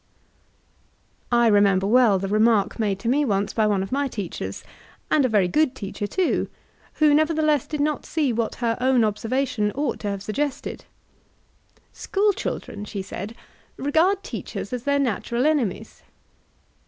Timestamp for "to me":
2.97-3.23